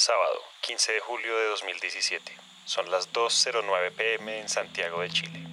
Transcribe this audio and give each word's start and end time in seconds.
Sábado, 0.00 0.40
15 0.62 0.92
de 0.92 1.00
julio 1.00 1.36
de 1.36 1.48
2017. 1.48 2.32
Son 2.64 2.90
las 2.90 3.12
2.09 3.12 3.92
pm 3.94 4.40
en 4.40 4.48
Santiago 4.48 5.02
de 5.02 5.10
Chile. 5.10 5.46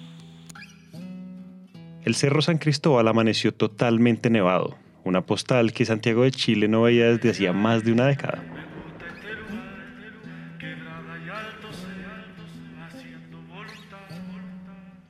El 2.02 2.14
Cerro 2.14 2.40
San 2.40 2.56
Cristóbal 2.56 3.06
amaneció 3.08 3.52
totalmente 3.52 4.30
nevado, 4.30 4.78
una 5.04 5.20
postal 5.20 5.74
que 5.74 5.84
Santiago 5.84 6.22
de 6.22 6.30
Chile 6.30 6.66
no 6.66 6.80
veía 6.80 7.08
desde 7.08 7.28
hacía 7.28 7.52
más 7.52 7.84
de 7.84 7.92
una 7.92 8.06
década. 8.06 8.42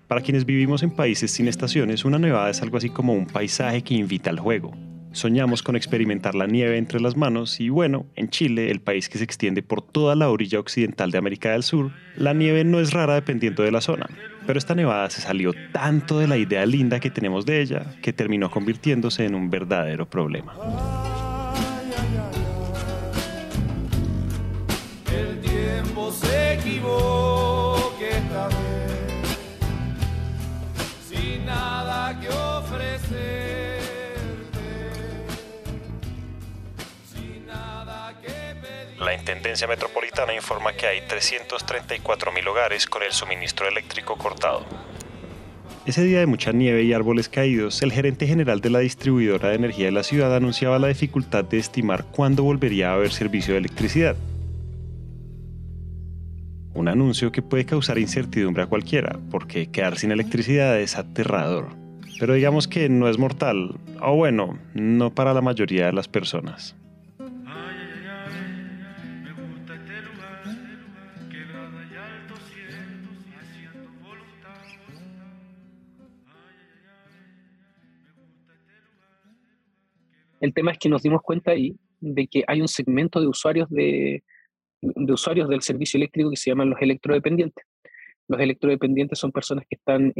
Para 0.08 0.20
quienes 0.20 0.46
vivimos 0.46 0.82
en 0.82 0.90
países 0.90 1.30
sin 1.30 1.46
estaciones, 1.46 2.04
una 2.04 2.18
nevada 2.18 2.50
es 2.50 2.60
algo 2.60 2.76
así 2.76 2.90
como 2.90 3.12
un 3.12 3.28
paisaje 3.28 3.84
que 3.84 3.94
invita 3.94 4.30
al 4.30 4.40
juego, 4.40 4.74
Soñamos 5.12 5.62
con 5.62 5.74
experimentar 5.74 6.34
la 6.34 6.46
nieve 6.46 6.76
entre 6.76 7.00
las 7.00 7.16
manos 7.16 7.60
y 7.60 7.70
bueno, 7.70 8.06
en 8.14 8.28
Chile, 8.28 8.70
el 8.70 8.80
país 8.80 9.08
que 9.08 9.18
se 9.18 9.24
extiende 9.24 9.62
por 9.62 9.82
toda 9.82 10.14
la 10.14 10.28
orilla 10.28 10.60
occidental 10.60 11.10
de 11.10 11.18
América 11.18 11.52
del 11.52 11.62
Sur, 11.62 11.92
la 12.16 12.34
nieve 12.34 12.64
no 12.64 12.78
es 12.78 12.92
rara 12.92 13.14
dependiendo 13.14 13.62
de 13.62 13.72
la 13.72 13.80
zona. 13.80 14.06
Pero 14.46 14.58
esta 14.58 14.74
nevada 14.74 15.10
se 15.10 15.20
salió 15.20 15.52
tanto 15.72 16.18
de 16.18 16.28
la 16.28 16.36
idea 16.36 16.64
linda 16.66 17.00
que 17.00 17.10
tenemos 17.10 17.46
de 17.46 17.60
ella 17.60 17.96
que 18.02 18.12
terminó 18.12 18.50
convirtiéndose 18.50 19.24
en 19.24 19.34
un 19.34 19.50
verdadero 19.50 20.08
problema. 20.08 20.54
La 39.28 39.34
Intendencia 39.34 39.68
Metropolitana 39.68 40.34
informa 40.34 40.72
que 40.72 40.86
hay 40.86 41.00
334.000 41.00 42.48
hogares 42.48 42.86
con 42.86 43.02
el 43.02 43.12
suministro 43.12 43.68
eléctrico 43.68 44.16
cortado. 44.16 44.64
Ese 45.84 46.02
día 46.02 46.20
de 46.20 46.26
mucha 46.26 46.50
nieve 46.52 46.82
y 46.84 46.94
árboles 46.94 47.28
caídos, 47.28 47.82
el 47.82 47.92
gerente 47.92 48.26
general 48.26 48.62
de 48.62 48.70
la 48.70 48.78
distribuidora 48.78 49.50
de 49.50 49.56
energía 49.56 49.84
de 49.84 49.92
la 49.92 50.02
ciudad 50.02 50.34
anunciaba 50.34 50.78
la 50.78 50.88
dificultad 50.88 51.44
de 51.44 51.58
estimar 51.58 52.06
cuándo 52.06 52.42
volvería 52.42 52.90
a 52.90 52.94
haber 52.94 53.12
servicio 53.12 53.52
de 53.52 53.58
electricidad. 53.58 54.16
Un 56.72 56.88
anuncio 56.88 57.30
que 57.30 57.42
puede 57.42 57.66
causar 57.66 57.98
incertidumbre 57.98 58.62
a 58.62 58.66
cualquiera, 58.66 59.18
porque 59.30 59.70
quedar 59.70 59.98
sin 59.98 60.10
electricidad 60.10 60.80
es 60.80 60.96
aterrador. 60.96 61.76
Pero 62.18 62.32
digamos 62.32 62.66
que 62.66 62.88
no 62.88 63.10
es 63.10 63.18
mortal, 63.18 63.78
o 64.00 64.16
bueno, 64.16 64.58
no 64.72 65.14
para 65.14 65.34
la 65.34 65.42
mayoría 65.42 65.84
de 65.84 65.92
las 65.92 66.08
personas. 66.08 66.77
El 80.40 80.54
tema 80.54 80.72
es 80.72 80.78
que 80.78 80.88
nos 80.88 81.02
dimos 81.02 81.22
cuenta 81.22 81.52
ahí 81.52 81.76
de 82.00 82.26
que 82.26 82.44
hay 82.46 82.60
un 82.60 82.68
segmento 82.68 83.20
de 83.20 83.26
usuarios, 83.26 83.68
de, 83.70 84.22
usuarios 84.80 85.48
del 85.48 85.62
servicio 85.62 85.98
eléctrico 85.98 86.30
que 86.30 86.36
se 86.36 86.50
llaman 86.50 86.70
los 86.70 86.80
electrodependientes. 86.80 87.64
Los 88.28 88.40
electrodependientes 88.40 89.18
son 89.18 89.32
personas 89.32 89.64
que 89.68 89.76
están 89.76 90.12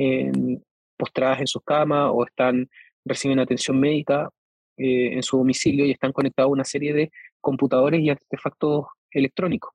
postradas 0.96 1.40
en 1.40 1.46
sus 1.46 1.62
camas 1.62 2.10
o 2.12 2.24
están 2.24 2.68
reciben 3.04 3.38
atención 3.38 3.78
médica 3.78 4.28
eh, 4.76 5.14
en 5.14 5.22
su 5.22 5.38
domicilio 5.38 5.86
y 5.86 5.92
están 5.92 6.12
conectados 6.12 6.48
a 6.48 6.52
una 6.52 6.64
serie 6.64 6.92
de 6.92 7.10
computadores 7.40 8.00
y 8.00 8.10
artefactos 8.10 8.86
electrónicos. 9.10 9.72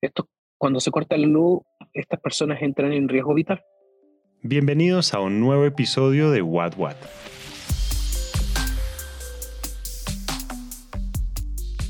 Esto, 0.00 0.28
cuando 0.58 0.80
se 0.80 0.90
corta 0.90 1.16
la 1.16 1.26
luz, 1.26 1.60
estas 1.92 2.20
personas 2.20 2.60
entran 2.62 2.92
en 2.92 3.08
riesgo 3.08 3.34
vital. 3.34 3.62
Bienvenidos 4.42 5.14
a 5.14 5.20
un 5.20 5.40
nuevo 5.40 5.64
episodio 5.64 6.30
de 6.30 6.42
What 6.42 6.74
What. 6.76 6.96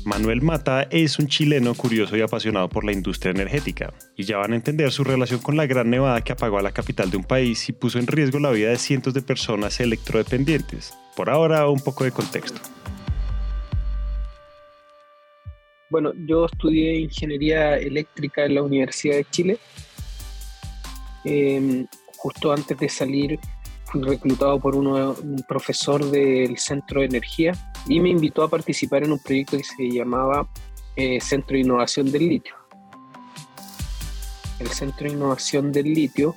Manuel 0.09 0.41
Mata 0.41 0.87
es 0.89 1.19
un 1.19 1.27
chileno 1.27 1.75
curioso 1.75 2.17
y 2.17 2.21
apasionado 2.21 2.67
por 2.67 2.83
la 2.83 2.91
industria 2.91 3.29
energética, 3.29 3.93
y 4.17 4.23
ya 4.23 4.37
van 4.37 4.53
a 4.53 4.55
entender 4.55 4.91
su 4.91 5.03
relación 5.03 5.39
con 5.39 5.55
la 5.55 5.67
gran 5.67 5.91
nevada 5.91 6.21
que 6.21 6.31
apagó 6.31 6.57
a 6.57 6.63
la 6.63 6.71
capital 6.71 7.11
de 7.11 7.17
un 7.17 7.23
país 7.23 7.69
y 7.69 7.73
puso 7.73 7.99
en 7.99 8.07
riesgo 8.07 8.39
la 8.39 8.49
vida 8.49 8.69
de 8.69 8.77
cientos 8.77 9.13
de 9.13 9.21
personas 9.21 9.79
electrodependientes. 9.79 10.95
Por 11.15 11.29
ahora, 11.29 11.69
un 11.69 11.79
poco 11.79 12.05
de 12.05 12.11
contexto. 12.11 12.59
Bueno, 15.91 16.11
yo 16.25 16.47
estudié 16.47 17.01
ingeniería 17.01 17.77
eléctrica 17.77 18.45
en 18.45 18.55
la 18.55 18.63
Universidad 18.63 19.15
de 19.15 19.25
Chile. 19.29 19.59
Em, 21.23 21.85
justo 22.17 22.51
antes 22.51 22.75
de 22.79 22.89
salir 22.89 23.39
fui 23.85 24.01
reclutado 24.01 24.59
por 24.59 24.75
un 24.75 25.45
profesor 25.47 26.03
del 26.09 26.57
Centro 26.57 27.01
de 27.01 27.05
Energía 27.05 27.53
y 27.87 27.99
me 27.99 28.09
invitó 28.09 28.43
a 28.43 28.49
participar 28.49 29.03
en 29.03 29.11
un 29.11 29.19
proyecto 29.19 29.57
que 29.57 29.63
se 29.63 29.89
llamaba 29.89 30.47
eh, 30.95 31.19
Centro 31.21 31.55
de 31.55 31.61
Innovación 31.61 32.11
del 32.11 32.27
Litio. 32.27 32.55
El 34.59 34.67
Centro 34.69 35.07
de 35.07 35.13
Innovación 35.13 35.71
del 35.71 35.93
Litio 35.93 36.35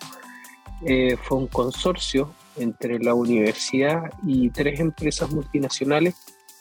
eh, 0.85 1.17
fue 1.23 1.39
un 1.39 1.49
consorcio 1.49 2.33
entre 2.57 2.99
la 2.99 3.15
universidad 3.15 4.13
y 4.27 4.51
tres 4.51 4.81
empresas 4.81 5.31
multinacionales 5.31 6.15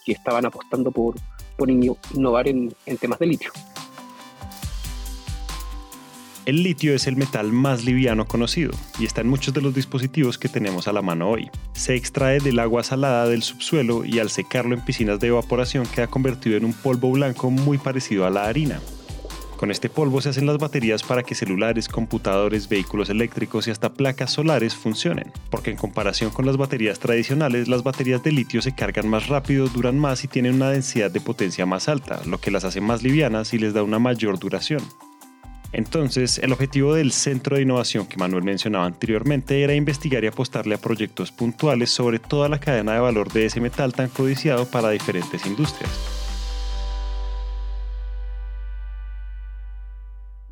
que 0.06 0.14
estaban 0.14 0.46
apostando 0.46 0.92
por, 0.92 1.16
por 1.58 1.70
innovar 1.70 2.48
en 2.48 2.74
temas 3.00 3.20
de 3.20 3.26
litio. 3.28 3.52
El 6.48 6.64
litio 6.64 6.96
es 6.96 7.06
el 7.06 7.18
metal 7.18 7.52
más 7.52 7.86
liviano 7.86 8.26
conocido 8.26 8.72
y 8.98 9.06
está 9.06 9.22
en 9.22 9.28
muchos 9.28 9.54
de 9.54 9.62
los 9.62 9.76
dispositivos 9.76 10.40
que 10.40 10.50
tenemos 10.50 10.88
a 10.88 10.94
la 10.94 11.04
mano 11.04 11.30
hoy. 11.30 11.52
Se 11.74 11.96
extrae 11.96 12.40
del 12.40 12.58
agua 12.58 12.84
salada 12.84 13.28
del 13.28 13.44
subsuelo 13.44 14.04
y 14.06 14.18
al 14.18 14.32
secarlo 14.32 14.74
en 14.74 14.84
piscinas 14.84 15.20
de 15.20 15.28
evaporación 15.28 15.86
queda 15.86 16.08
convertido 16.08 16.58
en 16.58 16.66
un 16.66 16.74
polvo 16.74 17.12
blanco 17.12 17.52
muy 17.52 17.78
parecido 17.78 18.26
a 18.26 18.32
la 18.32 18.46
harina. 18.46 18.80
Con 19.56 19.70
este 19.70 19.88
polvo 19.90 20.20
se 20.20 20.30
hacen 20.30 20.48
las 20.48 20.58
baterías 20.58 21.04
para 21.04 21.22
que 21.22 21.36
celulares, 21.36 21.88
computadores, 21.88 22.68
vehículos 22.68 23.12
eléctricos 23.12 23.68
y 23.68 23.72
hasta 23.72 23.94
placas 23.94 24.32
solares 24.32 24.74
funcionen, 24.74 25.32
porque 25.52 25.70
en 25.70 25.78
comparación 25.78 26.32
con 26.32 26.48
las 26.48 26.58
baterías 26.58 26.98
tradicionales, 26.98 27.68
las 27.68 27.84
baterías 27.84 28.24
de 28.24 28.32
litio 28.32 28.64
se 28.64 28.74
cargan 28.74 29.08
más 29.08 29.28
rápido, 29.28 29.68
duran 29.68 30.00
más 30.00 30.24
y 30.24 30.28
tienen 30.28 30.56
una 30.56 30.72
densidad 30.72 31.12
de 31.12 31.22
potencia 31.22 31.68
más 31.68 31.88
alta, 31.88 32.22
lo 32.26 32.40
que 32.40 32.50
las 32.50 32.64
hace 32.64 32.82
más 32.82 33.04
livianas 33.04 33.54
y 33.54 33.60
les 33.60 33.76
da 33.76 33.84
una 33.84 34.00
mayor 34.00 34.40
duración. 34.40 34.82
Entonces, 35.74 36.38
el 36.40 36.52
objetivo 36.52 36.94
del 36.94 37.12
Centro 37.12 37.56
de 37.56 37.62
Innovación 37.62 38.06
que 38.06 38.18
Manuel 38.18 38.44
mencionaba 38.44 38.86
anteriormente 38.86 39.64
era 39.64 39.74
investigar 39.74 40.22
y 40.24 40.28
apostarle 40.28 40.76
a 40.76 40.78
proyectos 40.78 41.32
puntuales 41.32 41.90
sobre 41.90 42.20
toda 42.20 42.50
la 42.50 42.60
cadena 42.60 42.94
de 42.94 43.00
valor 43.00 43.32
de 43.32 43.46
ese 43.46 43.62
metal 43.62 43.94
tan 43.94 44.10
codiciado 44.10 44.66
para 44.66 44.90
diferentes 44.90 45.46
industrias. 45.46 45.90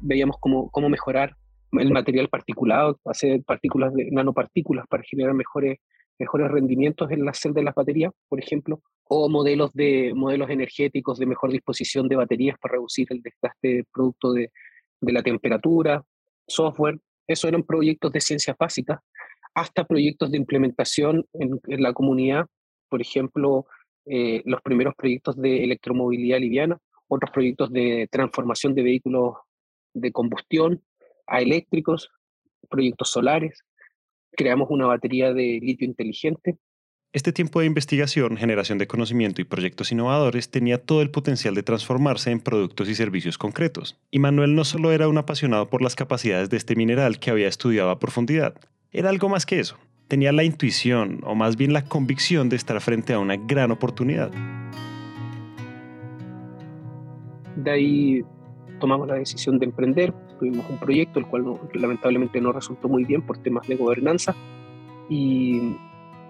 Veíamos 0.02 0.38
cómo, 0.40 0.70
cómo 0.70 0.88
mejorar 0.88 1.36
el 1.74 1.92
material 1.92 2.30
particulado, 2.30 2.98
hacer 3.04 3.44
partículas 3.44 3.94
de 3.94 4.10
nanopartículas 4.12 4.88
para 4.88 5.04
generar 5.04 5.34
mejores, 5.34 5.80
mejores 6.18 6.50
rendimientos 6.50 7.12
en 7.12 7.26
la 7.26 7.34
celda 7.34 7.60
de 7.60 7.66
las 7.66 7.76
baterías, 7.76 8.14
por 8.30 8.40
ejemplo, 8.40 8.82
o 9.04 9.28
modelos, 9.28 9.74
de, 9.74 10.14
modelos 10.16 10.50
energéticos 10.50 11.20
de 11.20 11.26
mejor 11.26 11.52
disposición 11.52 12.08
de 12.08 12.16
baterías 12.16 12.58
para 12.58 12.76
reducir 12.76 13.08
el 13.10 13.22
desgaste 13.22 13.84
producto 13.92 14.32
de, 14.32 14.50
de 15.02 15.14
la 15.14 15.24
temperatura, 15.24 16.04
software, 16.48 17.00
eso 17.28 17.48
eran 17.48 17.64
proyectos 17.64 18.12
de 18.12 18.22
ciencias 18.22 18.58
básicas, 18.58 19.00
hasta 19.54 19.86
proyectos 19.86 20.32
de 20.32 20.38
implementación 20.38 21.26
en, 21.34 21.60
la 21.68 21.94
comunidad, 21.94 22.48
por 22.90 23.02
ejemplo, 23.02 23.66
eh, 24.06 24.42
los 24.46 24.62
primeros 24.62 24.96
proyectos 24.96 25.36
de 25.36 25.64
electromovilidad 25.64 26.40
liviana, 26.40 26.78
otros 27.08 27.32
proyectos 27.32 27.72
de 27.72 28.08
transformación 28.12 28.74
de 28.74 28.84
vehículos 28.84 29.36
de 29.94 30.12
combustión 30.12 30.84
a 31.28 31.42
eléctricos, 31.42 32.10
proyectos 32.70 33.12
solares. 33.12 33.64
Creamos 34.32 34.70
una 34.70 34.88
batería 34.88 35.34
de 35.34 35.60
litio 35.62 35.86
inteligente 35.88 36.58
este 37.12 37.34
tiempo 37.34 37.60
de 37.60 37.66
investigación, 37.66 38.38
generación 38.38 38.78
de 38.78 38.86
conocimiento 38.86 39.42
y 39.42 39.44
proyectos 39.44 39.92
innovadores 39.92 40.52
tenía 40.52 40.78
todo 40.78 41.02
el 41.02 41.10
potencial 41.10 41.56
de 41.56 41.64
transformarse 41.64 42.30
en 42.30 42.40
productos 42.40 42.88
y 42.88 42.94
servicios 42.94 43.40
concretos. 43.40 43.98
Y 44.12 44.20
Manuel 44.20 44.54
no 44.54 44.64
solo 44.64 44.92
era 44.92 45.08
un 45.08 45.18
apasionado 45.18 45.72
por 45.72 45.82
las 45.82 45.96
capacidades 45.96 46.52
de 46.52 46.58
este 46.58 46.76
mineral 46.76 47.18
que 47.18 47.32
había 47.32 47.48
estudiado 47.48 47.90
a 47.90 47.98
profundidad, 47.98 48.54
era 48.92 49.10
algo 49.10 49.28
más 49.28 49.48
que 49.48 49.60
eso. 49.60 49.78
Tenía 50.08 50.32
la 50.32 50.44
intuición, 50.44 51.22
o 51.24 51.34
más 51.34 51.56
bien 51.56 51.74
la 51.74 51.84
convicción 51.84 52.48
de 52.48 52.56
estar 52.56 52.80
frente 52.80 53.14
a 53.14 53.20
una 53.20 53.38
gran 53.38 53.72
oportunidad. 53.72 54.32
De 57.56 57.72
ahí 57.72 58.24
tomamos 58.80 59.08
la 59.08 59.16
decisión 59.16 59.58
de 59.58 59.66
emprender, 59.66 60.14
tuvimos 60.40 60.70
un 60.70 60.78
proyecto 60.78 61.20
el 61.20 61.26
cual 61.26 61.60
lamentablemente 61.74 62.40
no 62.40 62.52
resultó 62.52 62.88
muy 62.88 63.04
bien 63.04 63.24
por 63.24 63.40
temas 63.40 63.68
de 63.68 63.76
gobernanza 63.76 64.36
y 65.10 65.76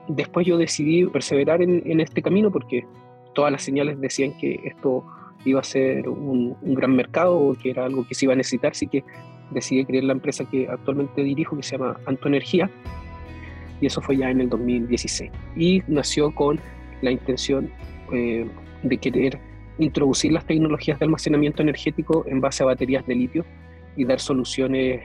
después 0.10 0.46
yo 0.46 0.58
decidí 0.58 1.06
perseverar 1.06 1.62
en, 1.62 2.00
este 2.02 2.22
camino 2.22 2.52
porque 2.52 2.86
todas 3.34 3.52
las 3.52 3.62
señales 3.62 4.00
decían 4.02 4.38
que 4.38 4.60
esto 4.66 5.06
iba 5.46 5.62
a 5.62 5.64
ser 5.64 6.10
un, 6.10 6.58
gran 6.62 6.96
mercado, 6.96 7.56
que 7.62 7.70
era 7.70 7.86
algo 7.86 8.06
que 8.06 8.16
se 8.16 8.26
iba 8.26 8.34
a 8.34 8.36
necesitar, 8.36 8.72
así 8.72 8.88
que 8.88 9.04
decidí 9.52 9.86
crear 9.86 10.04
la 10.04 10.14
empresa 10.14 10.44
que 10.46 10.68
actualmente 10.68 11.24
dirijo, 11.24 11.56
que 11.56 11.64
se 11.64 11.78
llama 11.78 11.98
Anto 12.06 12.28
Energía, 12.28 12.70
y 13.80 13.86
eso 13.86 14.02
fue 14.02 14.18
ya 14.18 14.30
en 14.30 14.42
el 14.42 14.50
2016. 14.50 15.32
Y 15.56 15.82
nació 15.88 16.36
con 16.36 16.60
la 17.02 17.12
intención 17.12 17.72
eh, 18.12 18.46
de 18.84 18.98
querer 18.98 19.40
introducir 19.78 20.34
las 20.34 20.46
tecnologías 20.46 21.00
de 21.00 21.06
almacenamiento 21.06 21.62
energético 21.62 22.26
en 22.28 22.42
base 22.42 22.64
a 22.64 22.66
baterías 22.66 23.06
de 23.08 23.16
litio 23.16 23.46
y 23.96 24.04
dar 24.04 24.20
soluciones 24.20 25.02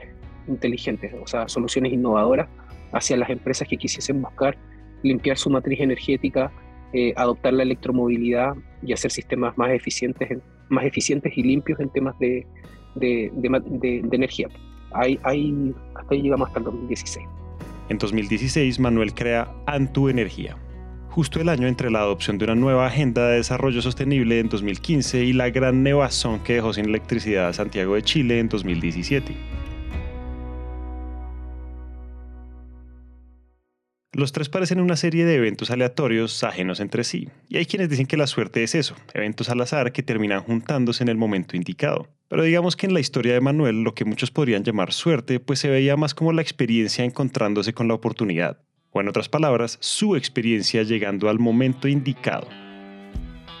inteligentes, 0.47 1.13
o 1.21 1.25
sea, 1.25 1.47
soluciones 1.47 1.93
innovadoras 1.93 2.49
hacia 2.91 3.15
las 3.15 3.29
empresas 3.29 3.67
que 3.67 3.77
quisiesen 3.77 4.21
buscar 4.21 4.57
limpiar 5.05 5.37
su 5.37 5.49
matriz 5.49 5.79
energética, 5.79 6.51
eh, 6.93 7.13
adoptar 7.15 7.53
la 7.53 7.63
electromovilidad 7.63 8.55
y 8.81 8.91
hacer 8.93 9.11
sistemas 9.11 9.57
más 9.57 9.71
eficientes, 9.71 10.39
más 10.69 10.83
eficientes 10.85 11.31
y 11.37 11.43
limpios 11.43 11.79
en 11.79 11.89
temas 11.89 12.17
de, 12.19 12.45
de, 12.95 13.31
de, 13.33 14.01
energía. 14.11 14.47
Hay, 14.93 15.19
hay, 15.23 15.73
hasta 15.93 16.15
ahí 16.15 16.21
llegamos 16.21 16.47
hasta 16.47 16.59
el 16.59 16.65
2016. 16.65 17.27
En 17.89 17.97
2016, 17.99 18.79
Manuel 18.79 19.13
crea 19.13 19.53
Antu 19.67 20.09
Energía, 20.09 20.57
justo 21.09 21.39
el 21.39 21.49
año 21.49 21.67
entre 21.67 21.91
la 21.91 21.99
adopción 21.99 22.39
de 22.39 22.45
una 22.45 22.55
nueva 22.55 22.87
agenda 22.87 23.27
de 23.27 23.37
desarrollo 23.37 23.81
sostenible 23.81 24.39
en 24.39 24.49
2015 24.49 25.23
y 25.23 25.33
la 25.33 25.51
gran 25.51 25.83
nevazón 25.83 26.39
que 26.39 26.53
dejó 26.53 26.73
sin 26.73 26.85
electricidad 26.85 27.49
a 27.49 27.53
Santiago 27.53 27.93
de 27.93 28.01
Chile 28.01 28.39
en 28.39 28.49
2017. 28.49 29.35
Los 34.15 34.31
tres 34.31 34.47
parecen 34.47 34.79
una 34.79 34.95
serie 34.95 35.25
de 35.25 35.35
eventos 35.35 35.71
aleatorios 35.71 36.41
ajenos 36.45 36.79
entre 36.79 37.03
sí, 37.03 37.27
y 37.49 37.57
hay 37.57 37.65
quienes 37.65 37.89
dicen 37.89 38.05
que 38.05 38.15
la 38.15 38.27
suerte 38.27 38.63
es 38.63 38.73
eso, 38.73 38.95
eventos 39.13 39.49
al 39.49 39.59
azar 39.59 39.91
que 39.91 40.03
terminan 40.03 40.41
juntándose 40.41 41.03
en 41.03 41.09
el 41.09 41.17
momento 41.17 41.57
indicado. 41.57 42.07
Pero 42.29 42.43
digamos 42.43 42.77
que 42.77 42.85
en 42.85 42.93
la 42.93 43.01
historia 43.01 43.33
de 43.33 43.41
Manuel 43.41 43.83
lo 43.83 43.93
que 43.93 44.05
muchos 44.05 44.31
podrían 44.31 44.63
llamar 44.63 44.93
suerte, 44.93 45.41
pues 45.41 45.59
se 45.59 45.69
veía 45.69 45.97
más 45.97 46.13
como 46.13 46.31
la 46.31 46.41
experiencia 46.41 47.03
encontrándose 47.03 47.73
con 47.73 47.89
la 47.89 47.93
oportunidad, 47.93 48.57
o 48.91 49.01
en 49.01 49.09
otras 49.09 49.27
palabras, 49.27 49.77
su 49.81 50.15
experiencia 50.15 50.83
llegando 50.83 51.27
al 51.27 51.39
momento 51.39 51.89
indicado. 51.89 52.47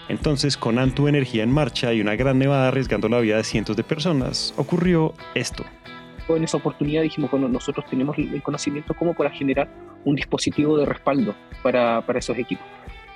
Entonces, 0.07 0.55
con 0.55 0.79
Antu 0.79 1.09
Energía 1.09 1.43
en 1.43 1.51
marcha 1.51 1.93
y 1.93 1.99
una 1.99 2.15
gran 2.15 2.39
nevada 2.39 2.69
arriesgando 2.69 3.09
la 3.09 3.19
vida 3.19 3.35
de 3.35 3.43
cientos 3.43 3.75
de 3.75 3.83
personas, 3.83 4.53
ocurrió 4.55 5.15
esto 5.33 5.65
en 6.29 6.43
esa 6.43 6.57
oportunidad 6.57 7.03
dijimos, 7.03 7.31
bueno, 7.31 7.47
nosotros 7.47 7.85
tenemos 7.89 8.17
el 8.17 8.41
conocimiento 8.41 8.93
como 8.93 9.13
para 9.13 9.29
generar 9.29 9.69
un 10.05 10.15
dispositivo 10.15 10.77
de 10.77 10.85
respaldo 10.85 11.35
para, 11.61 12.01
para 12.01 12.19
esos 12.19 12.37
equipos. 12.37 12.65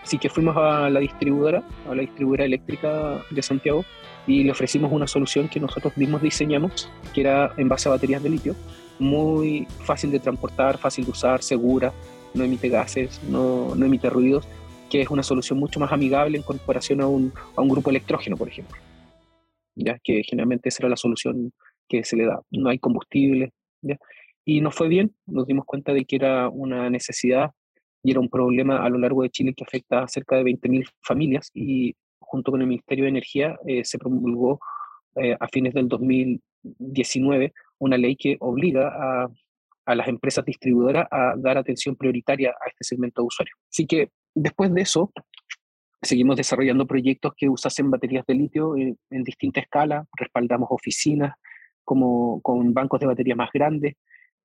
Así 0.03 0.17
que 0.17 0.29
fuimos 0.29 0.55
a 0.57 0.89
la 0.89 0.99
distribuidora, 0.99 1.63
a 1.89 1.95
la 1.95 2.01
distribuidora 2.01 2.45
eléctrica 2.45 3.23
de 3.29 3.41
Santiago, 3.41 3.85
y 4.25 4.43
le 4.43 4.51
ofrecimos 4.51 4.91
una 4.91 5.07
solución 5.07 5.49
que 5.49 5.59
nosotros 5.59 5.97
mismos 5.97 6.21
diseñamos, 6.21 6.89
que 7.13 7.21
era 7.21 7.53
en 7.57 7.67
base 7.67 7.89
a 7.89 7.91
baterías 7.91 8.23
de 8.23 8.29
litio, 8.29 8.55
muy 8.99 9.67
fácil 9.83 10.11
de 10.11 10.19
transportar, 10.19 10.77
fácil 10.77 11.05
de 11.05 11.11
usar, 11.11 11.41
segura, 11.41 11.93
no 12.33 12.43
emite 12.43 12.69
gases, 12.69 13.21
no, 13.29 13.75
no 13.75 13.85
emite 13.85 14.09
ruidos, 14.09 14.47
que 14.89 15.01
es 15.01 15.09
una 15.09 15.23
solución 15.23 15.59
mucho 15.59 15.79
más 15.79 15.91
amigable 15.91 16.37
en 16.37 16.43
comparación 16.43 17.01
a 17.01 17.07
un, 17.07 17.33
a 17.55 17.61
un 17.61 17.69
grupo 17.69 17.89
electrógeno, 17.89 18.37
por 18.37 18.47
ejemplo. 18.47 18.77
Ya 19.75 19.97
que 20.03 20.23
generalmente 20.23 20.69
esa 20.69 20.83
era 20.83 20.89
la 20.89 20.97
solución 20.97 21.53
que 21.89 22.03
se 22.05 22.15
le 22.15 22.25
da, 22.25 22.41
no 22.51 22.69
hay 22.69 22.79
combustible. 22.79 23.51
Y 24.45 24.61
nos 24.61 24.75
fue 24.75 24.87
bien, 24.87 25.13
nos 25.25 25.45
dimos 25.45 25.65
cuenta 25.65 25.93
de 25.93 26.05
que 26.05 26.15
era 26.15 26.49
una 26.49 26.89
necesidad 26.89 27.51
y 28.03 28.11
era 28.11 28.19
un 28.19 28.29
problema 28.29 28.83
a 28.83 28.89
lo 28.89 28.97
largo 28.97 29.23
de 29.23 29.29
Chile 29.29 29.53
que 29.53 29.63
afecta 29.63 30.03
a 30.03 30.07
cerca 30.07 30.37
de 30.37 30.43
20.000 30.43 30.87
familias 31.01 31.51
y 31.53 31.95
junto 32.19 32.51
con 32.51 32.61
el 32.61 32.67
Ministerio 32.67 33.03
de 33.03 33.09
Energía 33.09 33.57
eh, 33.67 33.83
se 33.83 33.97
promulgó 33.97 34.59
eh, 35.15 35.35
a 35.39 35.47
fines 35.47 35.73
del 35.73 35.87
2019 35.87 37.53
una 37.79 37.97
ley 37.97 38.15
que 38.15 38.37
obliga 38.39 38.87
a, 38.87 39.29
las 39.95 40.07
empresas 40.07 40.45
distribuidoras 40.45 41.07
a 41.09 41.33
dar 41.35 41.57
atención 41.57 41.95
prioritaria 41.95 42.51
a 42.51 42.67
este 42.67 42.83
segmento 42.83 43.23
de 43.23 43.25
usuarios. 43.25 43.57
Así 43.71 43.87
que 43.87 44.09
después 44.35 44.71
de 44.71 44.81
eso, 44.81 45.11
seguimos 46.03 46.35
desarrollando 46.35 46.85
proyectos 46.85 47.33
que 47.35 47.49
usasen 47.49 47.89
baterías 47.89 48.23
de 48.27 48.35
litio 48.35 48.77
en, 48.77 48.99
en 49.09 49.23
distinta 49.23 49.61
escala, 49.61 50.05
respaldamos 50.15 50.67
oficinas, 50.69 51.33
como 51.89 52.39
con 52.41 52.71
bancos 52.71 52.99
de 52.99 53.07
batería 53.07 53.35
más 53.35 53.49
grandes. 53.51 53.95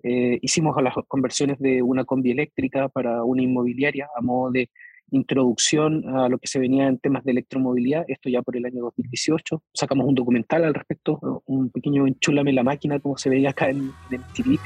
Eh, 0.02 0.38
hicimos 0.41 0.75
las 0.82 0.94
conversiones 1.06 1.58
de 1.58 1.82
una 1.82 2.06
combi 2.06 2.31
eléctrica 2.31 2.88
para 2.88 3.23
una 3.23 3.43
inmobiliaria 3.43 4.08
a 4.17 4.23
modo 4.23 4.50
de 4.50 4.70
introducción 5.11 6.08
a 6.08 6.31
lo 6.31 6.38
que 6.38 6.49
se 6.49 6.58
venía 6.58 6.87
en 6.87 6.99
temas 6.99 7.23
de 7.23 7.32
electromovilidad, 7.32 8.06
esto 8.08 8.31
ya 8.31 8.41
por 8.41 8.56
el 8.56 8.64
año 8.64 8.81
2018. 8.85 9.62
Sacamos 9.75 10.06
un 10.06 10.14
documental 10.14 10.64
al 10.64 10.73
respecto, 10.73 11.43
un 11.44 11.69
pequeño 11.69 12.06
enchúlame 12.06 12.55
la 12.55 12.62
máquina, 12.62 12.99
como 12.99 13.19
se 13.19 13.29
veía 13.29 13.50
acá 13.50 13.69
en, 13.69 13.91
en 14.11 14.23
TV. 14.35 14.58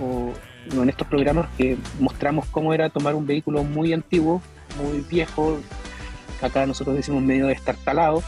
O 0.00 0.32
en 0.82 0.88
estos 0.88 1.06
programas 1.06 1.48
que 1.56 1.76
mostramos 2.00 2.46
cómo 2.46 2.74
era 2.74 2.90
tomar 2.90 3.14
un 3.14 3.24
vehículo 3.24 3.62
muy 3.62 3.92
antiguo, 3.92 4.42
muy 4.82 5.00
viejo, 5.08 5.60
acá 6.42 6.66
nosotros 6.66 6.96
decimos 6.96 7.22
medio 7.22 7.46
destartalado, 7.46 8.22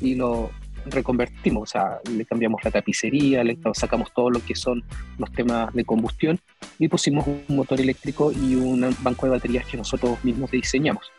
y 0.00 0.14
lo 0.14 0.50
reconvertimos, 0.86 1.62
o 1.62 1.66
sea, 1.66 1.98
le 2.10 2.24
cambiamos 2.24 2.62
la 2.64 2.70
tapicería, 2.70 3.44
le 3.44 3.58
sacamos 3.74 4.12
todo 4.14 4.30
lo 4.30 4.44
que 4.44 4.54
son 4.54 4.82
los 5.18 5.30
temas 5.32 5.72
de 5.74 5.84
combustión 5.84 6.40
y 6.78 6.88
pusimos 6.88 7.26
un 7.26 7.42
motor 7.48 7.80
eléctrico 7.80 8.32
y 8.32 8.54
un 8.54 8.94
banco 9.00 9.26
de 9.26 9.32
baterías 9.32 9.66
que 9.66 9.76
nosotros 9.76 10.22
mismos 10.24 10.50
diseñamos. 10.50 11.10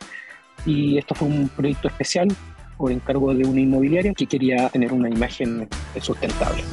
Y 0.65 0.97
esto 0.97 1.15
fue 1.15 1.27
un 1.27 1.49
proyecto 1.49 1.87
especial 1.87 2.29
por 2.77 2.91
encargo 2.91 3.33
de 3.33 3.45
una 3.45 3.59
inmobiliaria 3.59 4.13
que 4.13 4.25
quería 4.25 4.69
tener 4.69 4.93
una 4.93 5.09
imagen 5.09 5.67
sustentable. 5.99 6.63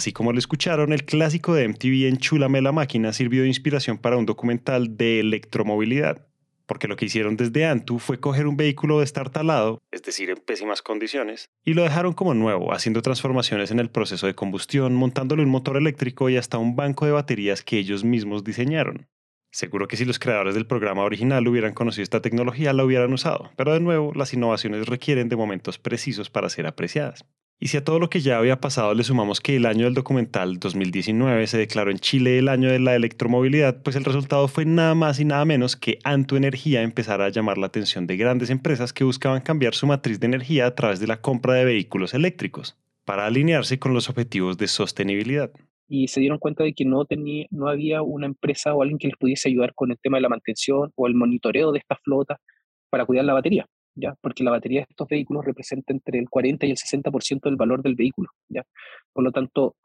Así 0.00 0.12
como 0.12 0.32
lo 0.32 0.38
escucharon, 0.38 0.94
el 0.94 1.04
clásico 1.04 1.52
de 1.52 1.68
MTV 1.68 2.08
Enchúlame 2.08 2.62
la 2.62 2.72
máquina 2.72 3.12
sirvió 3.12 3.42
de 3.42 3.48
inspiración 3.48 3.98
para 3.98 4.16
un 4.16 4.24
documental 4.24 4.96
de 4.96 5.20
electromovilidad, 5.20 6.26
porque 6.64 6.88
lo 6.88 6.96
que 6.96 7.04
hicieron 7.04 7.36
desde 7.36 7.66
Antu 7.66 7.98
fue 7.98 8.18
coger 8.18 8.46
un 8.46 8.56
vehículo 8.56 9.00
destartalado, 9.00 9.78
es 9.90 10.02
decir, 10.02 10.30
en 10.30 10.38
pésimas 10.38 10.80
condiciones, 10.80 11.50
y 11.66 11.74
lo 11.74 11.82
dejaron 11.82 12.14
como 12.14 12.32
nuevo, 12.32 12.72
haciendo 12.72 13.02
transformaciones 13.02 13.72
en 13.72 13.78
el 13.78 13.90
proceso 13.90 14.26
de 14.26 14.34
combustión, 14.34 14.94
montándole 14.94 15.42
un 15.42 15.50
motor 15.50 15.76
eléctrico 15.76 16.30
y 16.30 16.38
hasta 16.38 16.56
un 16.56 16.76
banco 16.76 17.04
de 17.04 17.12
baterías 17.12 17.62
que 17.62 17.76
ellos 17.76 18.02
mismos 18.02 18.42
diseñaron. 18.42 19.06
Seguro 19.52 19.86
que 19.86 19.98
si 19.98 20.06
los 20.06 20.18
creadores 20.18 20.54
del 20.54 20.66
programa 20.66 21.02
original 21.02 21.46
hubieran 21.46 21.74
conocido 21.74 22.04
esta 22.04 22.22
tecnología 22.22 22.72
la 22.72 22.84
hubieran 22.84 23.12
usado, 23.12 23.50
pero 23.54 23.74
de 23.74 23.80
nuevo 23.80 24.14
las 24.14 24.32
innovaciones 24.32 24.86
requieren 24.86 25.28
de 25.28 25.36
momentos 25.36 25.78
precisos 25.78 26.30
para 26.30 26.48
ser 26.48 26.66
apreciadas. 26.66 27.26
Y 27.62 27.68
si 27.68 27.76
a 27.76 27.84
todo 27.84 27.98
lo 27.98 28.08
que 28.08 28.20
ya 28.20 28.38
había 28.38 28.58
pasado 28.58 28.94
le 28.94 29.04
sumamos 29.04 29.42
que 29.42 29.56
el 29.56 29.66
año 29.66 29.84
del 29.84 29.92
documental 29.92 30.58
2019 30.58 31.46
se 31.46 31.58
declaró 31.58 31.90
en 31.90 31.98
Chile 31.98 32.38
el 32.38 32.48
año 32.48 32.70
de 32.70 32.80
la 32.80 32.96
electromovilidad, 32.96 33.82
pues 33.82 33.96
el 33.96 34.04
resultado 34.04 34.48
fue 34.48 34.64
nada 34.64 34.94
más 34.94 35.20
y 35.20 35.26
nada 35.26 35.44
menos 35.44 35.76
que 35.76 35.98
Antu 36.02 36.36
Energía 36.36 36.80
empezara 36.80 37.26
a 37.26 37.28
llamar 37.28 37.58
la 37.58 37.66
atención 37.66 38.06
de 38.06 38.16
grandes 38.16 38.48
empresas 38.48 38.94
que 38.94 39.04
buscaban 39.04 39.42
cambiar 39.42 39.74
su 39.74 39.86
matriz 39.86 40.18
de 40.20 40.26
energía 40.26 40.64
a 40.64 40.74
través 40.74 41.00
de 41.00 41.06
la 41.06 41.20
compra 41.20 41.52
de 41.52 41.66
vehículos 41.66 42.14
eléctricos, 42.14 42.78
para 43.04 43.26
alinearse 43.26 43.78
con 43.78 43.92
los 43.92 44.08
objetivos 44.08 44.56
de 44.56 44.66
sostenibilidad. 44.66 45.50
Y 45.86 46.08
se 46.08 46.20
dieron 46.20 46.38
cuenta 46.38 46.64
de 46.64 46.72
que 46.72 46.86
no, 46.86 47.04
tenía, 47.04 47.46
no 47.50 47.68
había 47.68 48.00
una 48.00 48.24
empresa 48.24 48.72
o 48.72 48.80
alguien 48.80 48.96
que 48.96 49.08
les 49.08 49.18
pudiese 49.18 49.50
ayudar 49.50 49.74
con 49.74 49.90
el 49.90 49.98
tema 49.98 50.16
de 50.16 50.22
la 50.22 50.30
mantención 50.30 50.92
o 50.94 51.06
el 51.06 51.14
monitoreo 51.14 51.72
de 51.72 51.80
esta 51.80 51.96
flota 51.96 52.40
para 52.88 53.04
cuidar 53.04 53.26
la 53.26 53.34
batería. 53.34 53.66
¿Ya? 53.94 54.14
Porque 54.20 54.44
la 54.44 54.50
batería 54.50 54.80
de 54.80 54.86
estos 54.90 55.08
vehículos 55.08 55.44
representa 55.44 55.92
entre 55.92 56.18
el 56.18 56.28
40 56.28 56.66
y 56.66 56.70
el 56.70 56.76
60% 56.76 57.48
del 57.48 57.56
valor 57.56 57.82
del 57.82 57.94
vehículo, 57.94 58.30
¿ya? 58.48 58.64
Por 59.12 59.24
lo 59.24 59.32
tanto, 59.32 59.76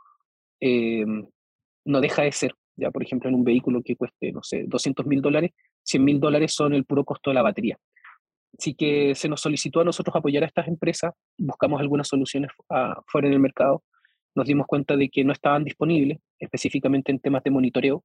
em, 0.59 1.27
no 1.85 2.01
deja 2.01 2.23
de 2.23 2.31
ser, 2.31 2.53
¿ya? 2.75 2.91
Por 2.91 3.03
ejemplo, 3.03 3.29
en 3.29 3.35
un 3.35 3.43
vehículo 3.43 3.81
que 3.83 3.95
cueste, 3.95 4.31
no 4.31 4.43
sé, 4.43 4.63
200 4.67 5.05
mil 5.05 5.21
dólares, 5.21 5.51
100 5.83 6.03
mil 6.03 6.19
dólares 6.19 6.53
son 6.53 6.73
el 6.73 6.85
puro 6.85 7.03
costo 7.03 7.29
de 7.29 7.35
la 7.35 7.41
batería. 7.41 7.77
Así 8.57 8.73
que 8.73 9.15
se 9.15 9.27
nos 9.27 9.41
solicitó 9.41 9.81
a 9.81 9.83
nosotros 9.83 10.15
apoyar 10.15 10.43
a 10.43 10.47
estas 10.47 10.67
empresas, 10.67 11.13
buscamos 11.37 11.81
algunas 11.81 12.07
soluciones 12.07 12.51
fuera 13.07 13.27
en 13.27 13.33
el 13.33 13.39
mercado, 13.39 13.83
nos 14.33 14.47
dimos 14.47 14.67
cuenta 14.67 14.95
de 14.95 15.09
que 15.09 15.23
no 15.23 15.33
estaban 15.33 15.63
disponibles, 15.63 16.19
específicamente 16.39 17.11
en 17.11 17.19
temas 17.19 17.43
de 17.43 17.51
monitoreo, 17.51 18.03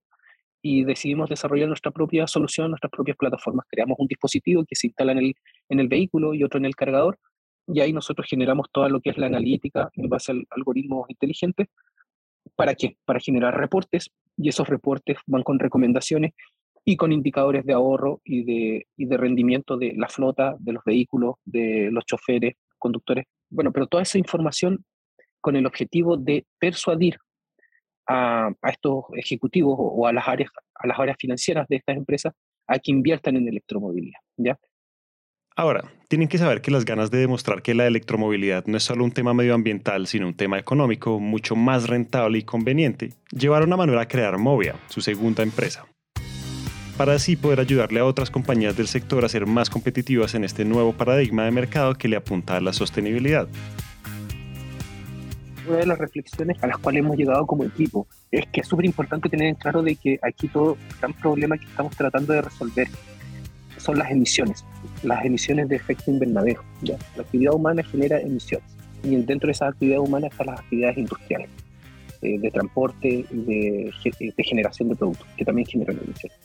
y 0.63 0.85
decidimos 0.85 1.29
desarrollar 1.29 1.69
nuestra 1.69 1.91
propia 1.91 2.27
solución, 2.27 2.71
nuestras 2.71 2.91
propias 2.91 3.17
plataformas. 3.17 3.67
Creamos 3.69 3.97
un 3.99 4.07
dispositivo 4.07 4.65
que 4.65 4.77
se 4.77 4.89
instala 4.89 5.13
en 5.13 5.19
el, 5.19 5.35
en 5.69 5.81
el 5.81 5.89
vehículo 5.89 6.35
y 6.35 6.45
otro 6.45 6.59
en 6.59 6.67
el 6.67 6.77
cargador, 6.77 7.19
y 7.67 7.81
ahí 7.81 7.93
nosotros 7.93 8.27
generamos 8.29 8.67
toda 8.73 8.89
lo 8.89 9.01
que 9.01 9.11
es 9.11 9.19
la 9.19 9.27
analítica 9.27 9.91
en 9.95 10.09
base 10.09 10.33
a 10.33 10.35
algoritmos 10.51 11.09
inteligentes. 11.09 11.69
¿Para 12.57 12.75
qué? 12.75 12.97
Para 13.05 13.21
generar 13.21 13.57
reportes, 13.57 14.11
y 14.37 14.49
esos 14.49 14.69
reportes 14.69 15.19
van 15.27 15.43
con 15.43 15.59
recomendaciones 15.59 16.33
y 16.85 16.97
con 16.97 17.13
indicadores 17.13 17.65
de 17.65 17.73
ahorro 17.73 18.21
y 18.25 18.43
de, 18.43 18.87
y 18.97 19.05
de 19.07 19.17
rendimiento 19.17 19.77
de 19.77 19.95
la 19.97 20.09
flota, 20.09 20.57
de 20.59 20.73
los 20.73 20.83
vehículos, 20.85 21.37
de 21.45 21.91
los 21.93 22.05
choferes, 22.07 22.55
conductores. 22.79 23.27
Bueno, 23.51 23.71
pero 23.73 23.87
toda 23.87 24.03
esa 24.03 24.19
información 24.19 24.85
con 25.41 25.57
el 25.57 25.67
objetivo 25.67 26.17
de 26.17 26.47
persuadir 26.59 27.19
a, 28.11 28.51
estos 28.71 29.05
ejecutivos 29.17 29.77
o, 29.79 30.07
a, 30.07 30.13
las 30.13 30.27
áreas, 30.27 30.51
a 30.75 30.87
las 30.87 30.99
áreas 30.99 31.17
financieras 31.19 31.69
de 31.69 31.77
estas 31.77 31.97
empresas 31.97 32.35
a 32.67 32.79
que 32.79 32.91
inviertan 32.91 33.37
en 33.37 33.49
electromovilidad. 33.49 34.19
¿ya? 34.37 34.59
Ahora, 35.57 35.85
tienen 36.09 36.29
que 36.29 36.39
saber 36.39 36.61
que 36.61 36.71
las 36.71 36.85
ganas 36.85 37.11
de 37.11 37.19
demostrar 37.19 37.63
que 37.63 37.75
la 37.75 37.87
electromovilidad 37.87 38.67
no 38.67 38.77
es 38.77 38.83
solo 38.83 39.05
un 39.05 39.13
tema 39.13 39.35
medioambiental, 39.35 40.07
sino 40.07 40.27
un 40.27 40.35
tema 40.35 40.59
económico 40.59 41.21
mucho 41.21 41.55
más 41.55 41.89
rentable 41.89 42.39
y 42.39 42.43
conveniente, 42.43 43.11
llevaron 43.31 43.73
a 43.73 43.77
Manuel 43.77 43.99
a 43.99 44.09
crear 44.09 44.39
Movia, 44.39 44.77
su 44.89 45.01
segunda 45.01 45.43
empresa, 45.43 45.87
para 46.97 47.15
así 47.15 47.37
poder 47.37 47.61
ayudarle 47.61 48.01
a 48.01 48.05
otras 48.05 48.31
compañías 48.31 48.77
del 48.77 48.87
sector 48.87 49.25
a 49.25 49.29
ser 49.29 49.47
más 49.47 49.71
competitivas 49.71 50.35
en 50.35 50.45
este 50.45 50.65
nuevo 50.65 50.93
paradigma 50.93 51.45
de 51.45 51.51
mercado 51.51 51.95
que 51.95 52.09
le 52.09 52.17
apunta 52.17 52.57
a 52.57 52.61
la 52.61 52.73
sostenibilidad. 52.73 53.49
Una 55.71 55.79
de 55.79 55.87
las 55.87 55.99
reflexiones 55.99 56.61
a 56.65 56.67
las 56.67 56.79
cuales 56.79 57.05
hemos 57.05 57.17
llegado 57.17 57.47
como 57.47 57.63
equipo 57.63 58.09
es 58.33 58.45
que 58.49 58.63
es 58.63 58.67
súper 58.67 58.87
importante 58.87 59.29
tener 59.29 59.47
en 59.47 59.55
claro 59.55 59.85
de 59.85 59.95
que 59.95 60.19
aquí 60.21 60.49
todo 60.49 60.73
el 60.73 60.97
gran 60.99 61.13
problema 61.13 61.57
que 61.57 61.65
estamos 61.65 61.95
tratando 61.97 62.33
de 62.33 62.43
resolver 62.43 62.89
son 63.77 63.97
las 63.97 64.11
emisiones, 64.11 64.65
las 65.05 65.25
emisiones 65.25 65.69
de 65.69 65.77
efecto 65.77 66.11
invernadero. 66.11 66.65
¿ya? 66.83 66.99
La 67.15 67.23
actividad 67.23 67.55
humana 67.55 67.85
genera 67.85 68.19
emisiones 68.21 68.69
y 69.05 69.15
dentro 69.15 69.47
de 69.47 69.53
esa 69.53 69.69
actividad 69.69 70.01
humana 70.01 70.27
están 70.27 70.49
las 70.49 70.59
actividades 70.59 70.99
industriales, 70.99 71.49
eh, 72.21 72.37
de 72.41 72.51
transporte 72.51 73.25
de, 73.31 73.93
de, 74.05 74.45
generación 74.45 74.89
de 74.89 74.97
productos, 74.97 75.29
que 75.37 75.45
también 75.45 75.69
generan 75.69 76.01
emisiones. 76.05 76.37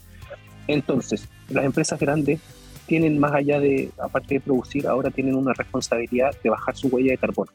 Entonces, 0.68 1.28
las 1.50 1.66
empresas 1.66 2.00
grandes 2.00 2.40
tienen 2.86 3.18
más 3.18 3.34
allá 3.34 3.60
de, 3.60 3.90
aparte 3.98 4.36
de 4.36 4.42
producir, 4.42 4.86
ahora 4.86 5.10
tienen 5.10 5.34
una 5.34 5.54
responsabilidad 5.54 6.32
de 6.44 6.50
bajar 6.52 6.78
su 6.78 6.90
huella 6.90 7.10
de 7.10 7.18
carbono. 7.18 7.52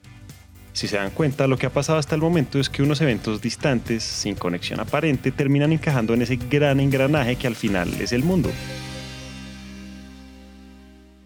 Si 0.72 0.86
se 0.86 0.96
dan 0.96 1.10
cuenta, 1.10 1.46
lo 1.46 1.56
que 1.56 1.66
ha 1.66 1.70
pasado 1.70 1.98
hasta 1.98 2.14
el 2.14 2.20
momento 2.20 2.58
es 2.58 2.70
que 2.70 2.82
unos 2.82 3.00
eventos 3.00 3.40
distantes, 3.40 4.02
sin 4.02 4.34
conexión 4.34 4.80
aparente, 4.80 5.32
terminan 5.32 5.72
encajando 5.72 6.14
en 6.14 6.22
ese 6.22 6.36
gran 6.36 6.80
engranaje 6.80 7.36
que 7.36 7.46
al 7.46 7.56
final 7.56 7.88
es 8.00 8.12
el 8.12 8.22
mundo. 8.22 8.50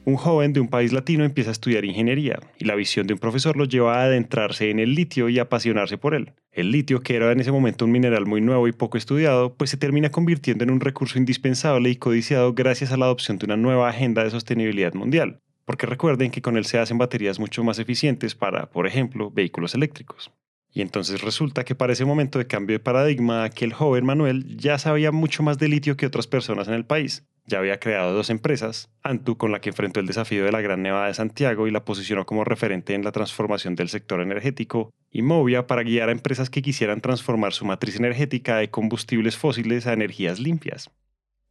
Un 0.07 0.17
joven 0.17 0.53
de 0.53 0.61
un 0.61 0.69
país 0.69 0.93
latino 0.93 1.25
empieza 1.25 1.49
a 1.49 1.53
estudiar 1.53 1.87
ingeniería 1.87 2.39
y 2.59 2.67
la 2.67 2.75
visión 2.75 3.07
de 3.07 3.15
un 3.15 3.19
profesor 3.19 3.57
lo 3.57 3.65
lleva 3.65 4.01
a 4.01 4.05
adentrarse 4.05 4.69
en 4.69 4.79
el 4.79 4.95
litio 4.95 5.31
y 5.31 5.39
apasionarse 5.39 5.97
por 5.97 6.15
él. 6.15 6.33
El 6.53 6.73
litio, 6.73 7.01
que 7.01 7.17
era 7.17 7.33
en 7.33 7.41
ese 7.41 7.53
momento 7.53 7.87
un 7.87 7.93
mineral 7.93 8.27
muy 8.27 8.43
nuevo 8.43 8.69
y 8.69 8.73
poco 8.73 8.99
estudiado, 8.99 9.55
pues 9.55 9.71
se 9.71 9.79
termina 9.79 10.11
convirtiendo 10.11 10.63
en 10.63 10.71
un 10.71 10.81
recurso 10.81 11.19
indispensable 11.19 11.89
y 11.89 11.97
codiciado 11.97 12.53
gracias 12.53 12.93
a 12.93 12.99
la 12.99 13.07
adopción 13.07 13.39
de 13.39 13.47
una 13.47 13.57
nueva 13.57 13.89
agenda 13.89 14.23
de 14.23 14.31
sostenibilidad 14.31 14.93
mundial. 14.93 15.41
Porque 15.65 15.87
recuerden 15.87 16.31
que 16.31 16.43
con 16.43 16.57
él 16.57 16.65
se 16.65 16.79
hacen 16.79 16.99
baterías 16.99 17.39
mucho 17.39 17.65
más 17.65 17.79
eficientes 17.79 18.35
para, 18.35 18.71
por 18.71 18.87
ejemplo, 18.87 19.31
vehículos 19.31 19.75
eléctricos. 19.75 20.31
Y 20.73 20.81
entonces 20.81 21.23
resulta 21.23 21.65
que 21.65 21.75
para 21.75 21.93
ese 21.93 22.05
momento 22.05 22.39
de 22.39 22.47
cambio 22.47 22.75
de 22.75 22.81
paradigma, 22.81 23.45
aquel 23.45 23.73
joven 23.73 24.05
Manuel 24.05 24.57
ya 24.57 24.79
sabía 24.79 25.13
mucho 25.13 25.43
más 25.43 25.59
de 25.59 25.69
litio 25.69 25.97
que 25.97 26.07
otras 26.07 26.27
personas 26.27 26.69
en 26.69 26.75
el 26.75 26.85
país 26.85 27.25
ya 27.47 27.59
había 27.59 27.79
creado 27.79 28.15
dos 28.15 28.31
empresas, 28.31 28.91
Antu 29.03 29.37
con 29.37 29.53
la 29.53 29.61
que 29.61 29.69
enfrentó 29.69 30.01
el 30.01 30.07
desafío 30.07 30.45
de 30.45 30.53
la 30.53 30.63
Gran 30.63 30.83
Nevada 30.83 31.09
de 31.09 31.15
Santiago 31.15 31.67
y 31.67 31.71
la 31.71 31.85
posicionó 31.85 32.25
como 32.25 32.45
referente 32.45 32.95
en 32.95 33.05
la 33.05 33.13
transformación 33.13 33.75
del 33.75 33.91
sector 33.91 34.21
energético, 34.21 34.91
y 35.11 35.23
Movia 35.23 35.67
para 35.67 35.83
guiar 35.83 36.09
a 36.09 36.13
empresas 36.13 36.49
que 36.49 36.63
quisieran 36.63 37.01
transformar 37.01 37.53
su 37.53 37.65
matriz 37.65 37.97
energética 37.97 38.57
de 38.57 38.71
combustibles 38.71 39.37
fósiles 39.37 39.87
a 39.87 39.93
energías 39.93 40.41
limpias. 40.41 40.91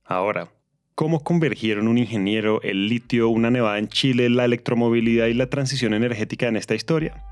Ahora, 0.04 0.50
¿cómo 0.96 1.24
convergieron 1.24 1.88
un 1.88 1.98
ingeniero, 1.98 2.62
el 2.62 2.88
litio, 2.88 3.30
una 3.30 3.50
nevada 3.50 3.80
en 3.80 3.88
Chile, 3.88 4.30
la 4.30 4.46
electromovilidad 4.46 5.28
y 5.28 5.34
la 5.34 5.48
transición 5.48 5.94
energética 5.94 6.48
en 6.48 6.56
esta 6.56 6.76
historia? 6.76 7.24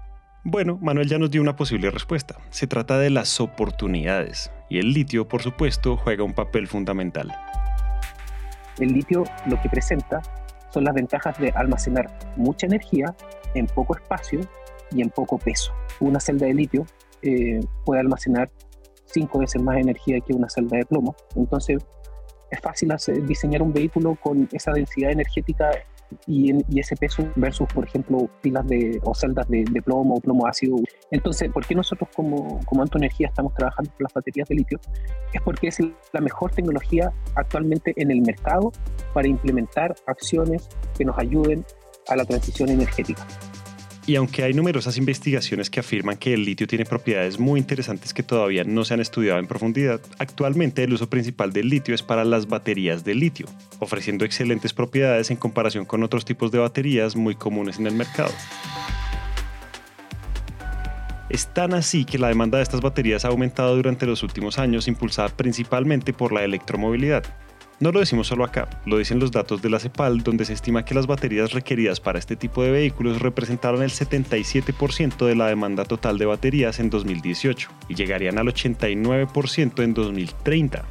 Bueno, 0.44 0.80
Manuel 0.82 1.08
ya 1.08 1.20
nos 1.20 1.30
dio 1.30 1.42
una 1.42 1.56
posible 1.56 1.92
respuesta. 1.92 2.38
Se 2.50 2.66
trata 2.66 2.98
de 2.98 3.12
las 3.12 3.40
oportunidades, 3.40 4.52
y 4.70 4.80
el 4.80 4.94
litio, 4.94 5.28
por 5.28 5.42
supuesto, 5.42 5.98
juega 5.98 6.24
un 6.24 6.34
papel 6.34 6.68
fundamental. 6.68 7.32
El 8.80 8.94
litio 8.94 9.24
lo 9.46 9.62
que 9.62 9.70
presenta 9.70 10.22
son 10.72 10.86
las 10.86 10.96
ventajas 10.96 11.38
de 11.38 11.52
almacenar 11.52 12.18
mucha 12.38 12.66
energía 12.66 13.14
en 13.54 13.68
poco 13.68 13.96
espacio 13.96 14.40
y 14.92 15.02
en 15.02 15.10
poco 15.10 15.38
peso. 15.38 15.74
Una 16.00 16.20
celda 16.20 16.48
de 16.48 16.54
litio 16.56 16.86
eh, 17.22 17.60
puede 17.86 18.02
almacenar 18.02 18.50
cinco 19.06 19.40
veces 19.40 19.62
más 19.62 19.78
energía 19.78 20.20
que 20.22 20.34
una 20.34 20.50
celda 20.50 20.78
de 20.78 20.86
plomo. 20.86 21.16
Entonces, 21.36 21.86
es 22.52 22.60
fácil 22.60 22.94
diseñar 23.26 23.62
un 23.62 23.74
vehículo 23.74 24.16
con 24.22 24.48
esa 24.52 24.74
densidad 24.74 25.12
energética 25.12 25.72
y, 26.28 26.54
ese 26.78 26.96
peso 26.98 27.26
versus, 27.38 27.68
por 27.74 27.86
ejemplo, 27.86 28.30
pilas 28.42 28.68
de, 28.68 29.00
o 29.04 29.16
celdas 29.16 29.48
de, 29.48 29.64
plomo 29.84 30.16
o 30.16 30.20
plomo 30.20 30.46
ácido. 30.46 30.76
Entonces, 31.10 31.50
¿por 31.52 31.66
qué 31.66 31.74
nosotros 31.74 32.10
como, 32.14 32.60
como 32.66 32.82
Anto 32.82 32.98
Energía 32.98 33.28
estamos 33.28 33.54
trabajando 33.54 33.90
con 33.92 34.04
las 34.04 34.14
baterías 34.14 34.48
de 34.50 34.56
litio? 34.56 34.80
Es 35.34 35.42
porque 35.42 35.70
es 35.70 35.80
la 36.12 36.22
mejor 36.22 36.52
tecnología 36.52 37.14
actualmente 37.36 37.94
en 37.96 38.12
el 38.12 38.22
mercado 38.22 38.72
para 39.14 39.28
implementar 39.28 39.96
acciones 40.06 40.68
que 40.98 41.06
nos 41.06 41.18
ayuden 41.18 41.66
a 42.10 42.16
la 42.18 42.26
transición 42.26 42.70
energética. 42.70 43.26
Y 44.08 44.16
aunque 44.16 44.44
hay 44.44 44.54
numerosas 44.54 44.98
investigaciones 44.98 45.70
que 45.70 45.80
afirman 45.80 46.18
que 46.18 46.34
el 46.34 46.44
litio 46.44 46.66
tiene 46.66 46.86
propiedades 46.86 47.40
muy 47.40 47.60
interesantes 47.60 48.14
que 48.14 48.24
todavía 48.24 48.64
no 48.64 48.84
se 48.84 48.96
han 48.96 49.00
estudiado 49.00 49.38
en 49.38 49.46
profundidad, 49.46 50.02
actualmente 50.18 50.84
el 50.84 50.94
uso 50.94 51.08
principal 51.08 51.54
del 51.54 51.70
litio 51.70 51.94
es 51.94 52.02
para 52.02 52.26
las 52.26 52.48
baterías 52.48 53.04
de 53.04 53.14
litio, 53.14 53.46
ofreciendo 53.80 54.26
excelentes 54.26 54.74
propiedades 54.74 55.30
en 55.30 55.38
comparación 55.38 55.86
con 55.86 56.02
otros 56.02 56.26
tipos 56.26 56.52
de 56.52 56.58
baterías 56.58 57.16
muy 57.16 57.36
comunes 57.36 57.78
en 57.78 57.86
el 57.86 57.94
mercado. 57.94 58.34
Es 61.30 61.54
tan 61.54 61.74
así 61.74 62.04
que 62.04 62.18
la 62.18 62.28
demanda 62.28 62.58
de 62.58 62.64
estas 62.64 62.82
baterías 62.82 63.24
ha 63.24 63.30
aumentado 63.30 63.76
durante 63.76 64.06
los 64.06 64.24
últimos 64.24 64.58
años, 64.58 64.88
impulsada 64.88 65.30
principalmente 65.30 66.12
por 66.12 66.34
la 66.34 66.44
electromovilidad, 66.44 67.24
no 67.82 67.92
lo 67.92 68.00
decimos 68.00 68.28
solo 68.28 68.46
acá, 68.46 68.70
lo 68.86 69.00
dicen 69.00 69.18
los 69.18 69.32
datos 69.32 69.64
de 69.64 69.70
la 69.72 69.80
CEPAL, 69.80 70.22
donde 70.22 70.46
se 70.46 70.54
estima 70.54 70.86
que 70.86 70.94
las 70.94 71.08
baterías 71.08 71.52
requeridas 71.52 72.00
para 72.00 72.20
este 72.20 72.36
tipo 72.36 72.62
de 72.62 72.70
vehículos 72.70 73.20
representaron 73.20 73.82
el 73.82 73.90
77% 73.90 75.26
de 75.26 75.36
la 75.36 75.48
demanda 75.48 75.84
total 75.84 76.20
de 76.20 76.28
baterías 76.28 76.80
en 76.80 76.92
2018 76.92 77.70
y 77.90 77.96
llegarían 77.96 78.38
al 78.38 78.46
89% 78.46 79.84
en 79.84 79.94
2030. 79.96 80.86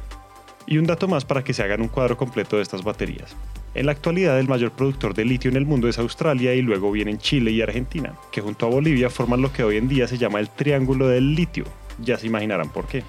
Y 0.67 0.79
un 0.79 0.85
dato 0.85 1.07
más 1.07 1.23
para 1.23 1.45
que 1.45 1.53
se 1.53 1.63
hagan 1.63 1.81
un 1.81 1.87
cuadro 1.87 2.17
completo 2.17 2.57
de 2.57 2.63
estas 2.63 2.83
baterías. 2.83 3.37
En 3.73 3.85
la 3.85 3.93
actualidad 3.93 4.37
el 4.37 4.49
mayor 4.49 4.71
productor 4.71 5.13
de 5.13 5.23
litio 5.23 5.49
en 5.49 5.55
el 5.55 5.65
mundo 5.65 5.87
es 5.87 5.97
Australia 5.97 6.53
y 6.53 6.61
luego 6.61 6.91
vienen 6.91 7.19
Chile 7.19 7.51
y 7.51 7.61
Argentina, 7.61 8.15
que 8.33 8.41
junto 8.41 8.65
a 8.65 8.69
Bolivia 8.69 9.09
forman 9.09 9.41
lo 9.41 9.53
que 9.53 9.63
hoy 9.63 9.77
en 9.77 9.87
día 9.87 10.09
se 10.09 10.17
llama 10.17 10.41
el 10.41 10.49
Triángulo 10.49 11.07
del 11.07 11.35
Litio. 11.35 11.63
Ya 11.99 12.17
se 12.17 12.27
imaginarán 12.27 12.69
por 12.69 12.85
qué 12.87 13.03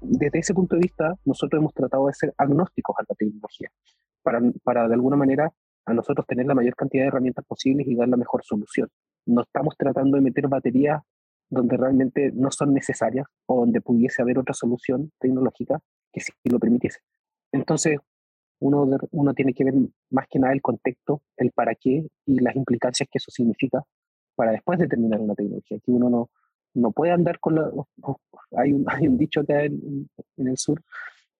desde 0.00 0.38
ese 0.38 0.54
punto 0.54 0.76
de 0.76 0.82
vista, 0.82 1.14
nosotros 1.24 1.60
hemos 1.60 1.74
tratado 1.74 2.06
de 2.06 2.14
ser 2.14 2.34
agnósticos 2.36 2.96
a 2.98 3.04
la 3.08 3.14
tecnología, 3.14 3.70
para, 4.22 4.40
para 4.62 4.88
de 4.88 4.94
alguna 4.94 5.16
manera 5.16 5.52
a 5.86 5.94
nosotros 5.94 6.26
tener 6.26 6.46
la 6.46 6.54
mayor 6.54 6.74
cantidad 6.74 7.04
de 7.04 7.08
herramientas 7.08 7.44
posibles 7.46 7.86
y 7.86 7.94
dar 7.94 8.08
la 8.08 8.16
mejor 8.16 8.44
solución. 8.44 8.88
No 9.26 9.42
estamos 9.42 9.74
tratando 9.76 10.16
de 10.16 10.22
meter 10.22 10.46
baterías 10.48 11.02
donde 11.50 11.76
realmente 11.76 12.30
no 12.34 12.50
son 12.50 12.74
necesarias 12.74 13.26
o 13.46 13.60
donde 13.60 13.80
pudiese 13.80 14.22
haber 14.22 14.38
otra 14.38 14.54
solución 14.54 15.10
tecnológica 15.18 15.80
que 16.12 16.20
sí 16.20 16.32
lo 16.44 16.58
permitiese. 16.58 17.00
Entonces, 17.52 17.98
uno, 18.60 18.88
uno 19.12 19.34
tiene 19.34 19.54
que 19.54 19.64
ver 19.64 19.74
más 20.10 20.26
que 20.28 20.38
nada 20.38 20.52
el 20.52 20.60
contexto, 20.60 21.22
el 21.36 21.52
para 21.52 21.74
qué 21.74 22.06
y 22.26 22.40
las 22.40 22.54
implicancias 22.56 23.08
que 23.10 23.18
eso 23.18 23.30
significa 23.30 23.82
para 24.34 24.52
después 24.52 24.78
determinar 24.78 25.20
una 25.20 25.34
tecnología. 25.34 25.78
Que 25.84 25.90
uno 25.90 26.10
no, 26.10 26.30
no 26.74 26.92
puede 26.92 27.12
andar 27.12 27.38
con 27.40 27.54
la... 27.54 27.70
Hay 28.56 28.72
un, 28.72 28.84
hay 28.88 29.08
un 29.08 29.18
dicho 29.18 29.40
acá 29.40 29.64
en, 29.64 30.08
en, 30.36 30.48
el 30.48 30.56
sur, 30.56 30.82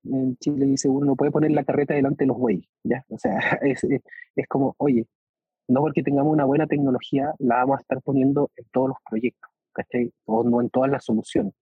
en 0.04 0.36
Chile 0.36 0.66
dice, 0.66 0.88
uno 0.88 1.06
no 1.06 1.16
puede 1.16 1.30
poner 1.30 1.50
la 1.50 1.64
carreta 1.64 1.94
delante 1.94 2.24
de 2.24 2.28
los 2.28 2.38
bueyes, 2.38 2.68
¿ya? 2.84 3.04
O 3.08 3.18
sea, 3.18 3.38
es, 3.62 3.84
es, 3.84 4.48
como, 4.48 4.74
oye, 4.78 5.06
no 5.68 5.80
porque 5.80 6.02
tengamos 6.02 6.32
una 6.32 6.44
buena 6.44 6.66
tecnología, 6.66 7.34
la 7.38 7.56
vamos 7.56 7.78
a 7.78 7.80
estar 7.80 8.02
poniendo 8.02 8.50
en 8.56 8.64
todos 8.72 8.88
los 8.88 8.98
proyectos, 9.08 9.50
¿cachai? 9.72 10.12
O 10.24 10.44
no 10.44 10.60
en 10.60 10.70
todas 10.70 10.90
las 10.90 11.04
soluciones. 11.04 11.54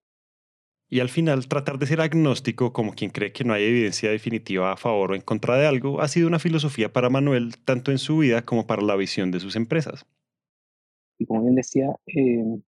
Y 0.89 1.01
al 1.01 1.09
final, 1.09 1.49
tratar 1.49 1.79
de 1.79 1.87
ser 1.87 2.01
agnóstico 2.01 2.73
como 2.73 2.93
quien 2.93 3.11
cree 3.11 3.33
que 3.33 3.43
no 3.43 3.55
hay 3.55 3.65
evidencia 3.65 4.09
definitiva 4.09 4.71
a 4.71 4.77
favor 4.77 5.11
o 5.11 5.15
en 5.17 5.21
contra 5.21 5.57
de 5.57 5.67
algo 5.67 6.01
ha 6.01 6.07
sido 6.07 6.29
una 6.29 6.39
filosofía 6.39 6.93
para 6.93 7.11
Manuel, 7.11 7.57
tanto 7.65 7.91
en 7.91 7.99
su 7.99 8.19
vida 8.19 8.43
como 8.43 8.69
para 8.69 8.83
la 8.83 8.95
visión 8.95 9.33
de 9.33 9.41
sus 9.41 9.57
empresas. 9.57 10.07
Y 11.19 11.27
como 11.27 11.43
bien 11.43 11.57
decía, 11.57 11.89
eh, 12.07 12.61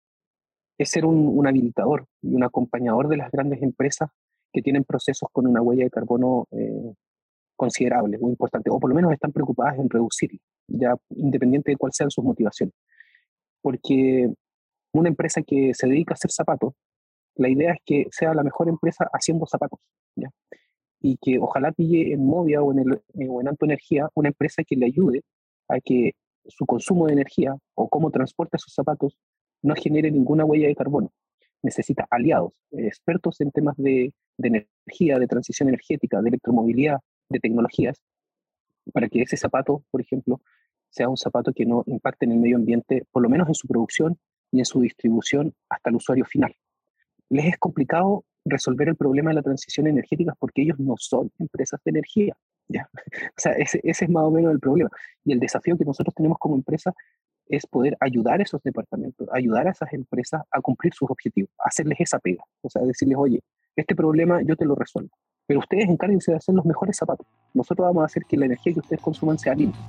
es 0.78 0.90
ser 0.90 1.06
un, 1.06 1.48
habilitador 1.48 2.06
y 2.22 2.34
un 2.36 2.44
acompañador 2.44 3.08
de 3.08 3.18
las 3.18 3.32
grandes 3.32 3.62
empresas 3.62 4.10
que 4.52 4.62
tienen 4.62 4.84
procesos 4.84 5.30
con 5.32 5.48
una 5.48 5.62
huella 5.62 5.84
de 5.84 5.90
carbono 5.90 6.48
eh, 6.52 6.94
considerable, 7.56 8.18
muy 8.18 8.32
importante, 8.32 8.70
o 8.70 8.80
por 8.80 8.90
lo 8.90 8.96
menos 8.96 9.12
están 9.12 9.32
preocupadas 9.32 9.80
en 9.80 9.90
reducirlo, 9.90 10.40
ya 10.68 10.96
independiente 11.10 11.72
de 11.72 11.78
cuáles 11.78 11.96
sean 11.96 12.12
sus 12.12 12.24
motivaciones. 12.24 12.76
Porque 13.62 14.32
una 14.94 15.10
empresa 15.10 15.42
que 15.42 15.74
se 15.74 15.88
dedica 15.88 16.14
a 16.14 16.16
hacer 16.16 16.32
zapatos, 16.32 16.74
la 17.36 17.50
idea 17.50 17.74
es 17.74 17.80
que 17.86 18.06
sea 18.12 18.34
la 18.34 18.44
mejor 18.44 18.70
empresa 18.70 19.10
haciendo 19.12 19.46
zapatos, 19.48 19.80
¿ya? 20.16 20.30
y 21.02 21.18
que 21.18 21.40
ojalá 21.40 21.72
pille 21.72 22.14
en 22.14 22.26
Movia 22.26 22.62
o 22.62 22.72
en, 22.72 22.80
el, 22.80 22.94
eh, 23.20 23.28
o 23.30 23.42
en 23.42 23.48
Alto 23.48 23.66
Energía 23.66 24.10
una 24.16 24.30
empresa 24.30 24.64
que 24.64 24.76
le 24.76 24.88
ayude 24.88 25.24
a 25.68 25.80
que 25.80 26.14
su 26.46 26.66
consumo 26.66 27.08
de 27.08 27.14
energía 27.14 27.56
o 27.76 27.90
cómo 27.90 28.10
transporta 28.10 28.58
sus 28.58 28.74
zapatos 28.74 29.18
no 29.62 29.76
genere 29.76 30.12
ninguna 30.12 30.46
huella 30.46 30.68
de 30.68 30.76
carbono. 30.76 31.12
necesita 31.64 32.08
aliados, 32.10 32.54
expertos 32.72 33.42
en 33.42 33.52
temas 33.52 33.76
de, 33.78 34.14
energía, 34.38 35.18
de 35.20 35.28
transición 35.28 35.70
energética, 35.70 36.22
de 36.22 36.30
electromovilidad, 36.30 37.00
de 37.30 37.40
tecnologías, 37.40 38.02
para 38.94 39.10
que 39.10 39.24
ese 39.24 39.38
zapato, 39.38 39.84
por 39.92 40.00
ejemplo, 40.00 40.40
sea 40.90 41.10
un 41.10 41.18
zapato 41.18 41.52
que 41.54 41.66
no 41.66 41.84
impacte 41.88 42.26
en 42.26 42.34
el 42.34 42.40
medio 42.40 42.58
ambiente, 42.58 43.06
por 43.12 43.24
lo 43.24 43.30
menos 43.30 43.48
en 43.48 43.56
su 43.56 43.68
producción 43.68 44.18
y 44.52 44.60
en 44.60 44.66
su 44.66 44.80
distribución 44.82 45.54
hasta 45.70 45.90
el 45.90 45.98
usuario 45.98 46.26
final. 46.26 46.56
Les 47.30 47.46
es 47.46 47.58
complicado 47.58 48.24
resolver 48.46 48.88
el 48.88 48.96
problema 48.96 49.32
de 49.32 49.36
la 49.36 49.42
transición 49.42 49.88
energética 49.88 50.34
porque 50.40 50.62
ellos 50.62 50.80
no 50.80 50.96
son 50.98 51.32
empresas 51.40 51.82
de 51.84 51.90
energía. 51.90 52.38
O 53.38 53.40
sea, 53.40 53.54
ese 53.54 53.80
es 53.84 54.10
más 54.10 54.24
o 54.24 54.32
menos 54.32 54.52
el 54.52 54.60
problema. 54.60 54.90
Y 55.24 55.32
el 55.32 55.40
desafío 55.40 55.78
que 55.78 55.86
nosotros 55.86 56.14
tenemos 56.14 56.38
como 56.38 56.56
empresa 56.56 56.94
es 57.50 57.66
poder 57.66 57.98
ayudar 58.00 58.39
a 58.39 58.44
esos 58.44 58.62
departamentos, 58.63 59.27
ayudar 59.32 59.68
a 59.68 59.72
esas 59.72 59.92
empresas 59.94 60.42
a 60.51 60.62
cumplir 60.62 60.94
sus 60.94 61.10
objetivos, 61.10 61.51
hacerles 61.60 62.00
esa 62.00 62.20
pega. 62.20 62.44
O 62.62 62.70
sea, 62.70 62.82
decirles, 62.84 63.18
oye, 63.18 63.42
este 63.75 63.96
problema 63.96 64.42
yo 64.42 64.56
te 64.56 64.66
lo 64.66 64.75
resuelvo, 64.75 65.12
pero 65.46 65.60
ustedes 65.60 65.88
encárguense 65.88 66.32
de 66.32 66.38
hacer 66.38 66.56
los 66.56 66.66
mejores 66.66 66.98
zapatos. 66.98 67.27
Nosotros 67.54 67.88
vamos 67.88 68.04
a 68.04 68.06
hacer 68.06 68.24
que 68.27 68.38
la 68.38 68.46
energía 68.46 68.74
que 68.74 68.80
ustedes 68.80 69.01
consuman 69.01 69.38
sea 69.38 69.56
limpia. 69.56 69.82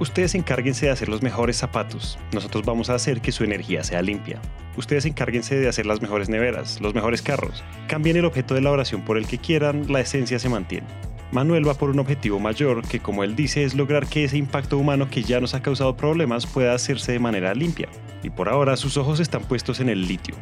Ustedes 0.00 0.34
encárguense 0.34 0.86
de 0.86 0.92
hacer 0.92 1.08
los 1.08 1.22
mejores 1.22 1.56
zapatos. 1.56 2.18
Nosotros 2.32 2.64
vamos 2.64 2.90
a 2.90 2.94
hacer 2.94 3.20
que 3.20 3.30
su 3.30 3.44
energía 3.44 3.84
sea 3.84 4.02
limpia. 4.02 4.40
Ustedes 4.76 5.06
encárguense 5.06 5.54
de 5.54 5.68
hacer 5.68 5.86
las 5.86 6.02
mejores 6.02 6.28
neveras, 6.28 6.80
los 6.80 6.92
mejores 6.92 7.22
carros. 7.22 7.62
Cambien 7.86 8.16
el 8.16 8.24
objeto 8.24 8.54
de 8.54 8.62
la 8.62 8.72
oración 8.72 9.04
por 9.04 9.16
el 9.16 9.28
que 9.28 9.38
quieran, 9.38 9.92
la 9.92 10.00
esencia 10.00 10.40
se 10.40 10.48
mantiene. 10.48 10.88
Manuel 11.32 11.66
va 11.66 11.74
por 11.74 11.90
un 11.90 11.98
objetivo 11.98 12.38
mayor 12.38 12.86
que, 12.86 13.00
como 13.00 13.24
él 13.24 13.34
dice, 13.34 13.64
es 13.64 13.74
lograr 13.74 14.06
que 14.06 14.24
ese 14.24 14.36
impacto 14.36 14.76
humano 14.76 15.08
que 15.10 15.22
ya 15.22 15.40
nos 15.40 15.54
ha 15.54 15.62
causado 15.62 15.96
problemas 15.96 16.46
pueda 16.46 16.74
hacerse 16.74 17.12
de 17.12 17.18
manera 17.18 17.54
limpia. 17.54 17.88
Y 18.22 18.30
por 18.30 18.48
ahora 18.48 18.76
sus 18.76 18.98
ojos 18.98 19.18
están 19.18 19.42
puestos 19.42 19.80
en 19.80 19.88
el 19.88 20.06
litio, 20.06 20.36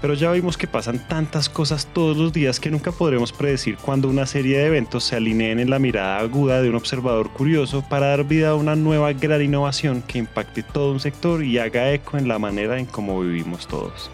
pero 0.00 0.14
ya 0.14 0.30
vimos 0.30 0.56
que 0.56 0.66
pasan 0.66 1.06
tantas 1.08 1.48
cosas 1.48 1.86
todos 1.92 2.16
los 2.16 2.32
días 2.32 2.60
que 2.60 2.70
nunca 2.70 2.92
podremos 2.92 3.32
predecir 3.32 3.76
cuándo 3.76 4.08
una 4.08 4.26
serie 4.26 4.58
de 4.58 4.66
eventos 4.66 5.04
se 5.04 5.16
alineen 5.16 5.58
en 5.58 5.70
la 5.70 5.78
mirada 5.78 6.18
aguda 6.18 6.62
de 6.62 6.70
un 6.70 6.76
observador 6.76 7.30
curioso 7.30 7.84
para 7.88 8.08
dar 8.08 8.24
vida 8.24 8.50
a 8.50 8.54
una 8.54 8.76
nueva 8.76 9.12
gran 9.12 9.42
innovación 9.42 10.02
que 10.02 10.18
impacte 10.18 10.62
todo 10.62 10.92
un 10.92 11.00
sector 11.00 11.42
y 11.42 11.58
haga 11.58 11.92
eco 11.92 12.16
en 12.16 12.28
la 12.28 12.38
manera 12.38 12.78
en 12.78 12.86
cómo 12.86 13.20
vivimos 13.20 13.66
todos. 13.66 14.10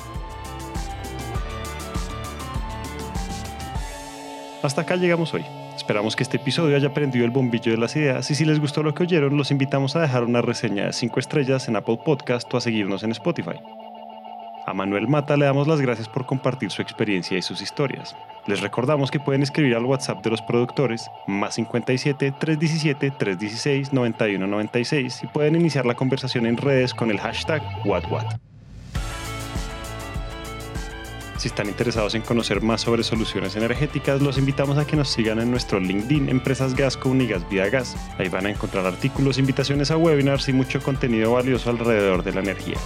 Hasta 4.64 4.80
acá 4.80 4.96
llegamos 4.96 5.34
hoy. 5.34 5.44
Esperamos 5.76 6.16
que 6.16 6.22
este 6.22 6.38
episodio 6.38 6.74
haya 6.74 6.94
prendido 6.94 7.26
el 7.26 7.30
bombillo 7.30 7.70
de 7.70 7.76
las 7.76 7.94
ideas 7.96 8.30
y 8.30 8.34
si 8.34 8.46
les 8.46 8.60
gustó 8.60 8.82
lo 8.82 8.94
que 8.94 9.02
oyeron, 9.02 9.36
los 9.36 9.50
invitamos 9.50 9.94
a 9.94 10.00
dejar 10.00 10.24
una 10.24 10.40
reseña 10.40 10.86
de 10.86 10.94
5 10.94 11.20
estrellas 11.20 11.68
en 11.68 11.76
Apple 11.76 11.98
Podcast 12.02 12.52
o 12.54 12.56
a 12.56 12.62
seguirnos 12.62 13.02
en 13.02 13.10
Spotify. 13.10 13.60
A 14.64 14.72
Manuel 14.72 15.06
Mata 15.06 15.36
le 15.36 15.44
damos 15.44 15.68
las 15.68 15.82
gracias 15.82 16.08
por 16.08 16.24
compartir 16.24 16.70
su 16.70 16.80
experiencia 16.80 17.36
y 17.36 17.42
sus 17.42 17.60
historias. 17.60 18.16
Les 18.46 18.62
recordamos 18.62 19.10
que 19.10 19.20
pueden 19.20 19.42
escribir 19.42 19.76
al 19.76 19.84
WhatsApp 19.84 20.24
de 20.24 20.30
los 20.30 20.40
productores, 20.40 21.10
más 21.26 21.56
57 21.56 22.32
317 22.40 23.10
316 23.10 23.92
9196 23.92 25.24
y 25.24 25.26
pueden 25.26 25.56
iniciar 25.56 25.84
la 25.84 25.94
conversación 25.94 26.46
en 26.46 26.56
redes 26.56 26.94
con 26.94 27.10
el 27.10 27.20
hashtag 27.20 27.60
WhatWhat. 27.84 28.53
Si 31.44 31.48
están 31.48 31.68
interesados 31.68 32.14
en 32.14 32.22
conocer 32.22 32.62
más 32.62 32.80
sobre 32.80 33.04
soluciones 33.04 33.54
energéticas, 33.54 34.22
los 34.22 34.38
invitamos 34.38 34.78
a 34.78 34.86
que 34.86 34.96
nos 34.96 35.10
sigan 35.10 35.38
en 35.38 35.50
nuestro 35.50 35.78
LinkedIn 35.78 36.30
Empresas 36.30 36.74
Gas 36.74 36.96
con 36.96 37.12
Unigas 37.12 37.46
Vida 37.50 37.68
Gas. 37.68 37.98
Ahí 38.16 38.30
van 38.30 38.46
a 38.46 38.50
encontrar 38.50 38.86
artículos, 38.86 39.36
invitaciones 39.36 39.90
a 39.90 39.98
webinars 39.98 40.48
y 40.48 40.54
mucho 40.54 40.80
contenido 40.80 41.32
valioso 41.32 41.68
alrededor 41.68 42.22
de 42.22 42.32
la 42.32 42.40
energía. 42.40 42.78